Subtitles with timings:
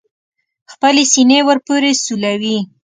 [0.71, 2.57] خپلې سینې ور پورې سولوي.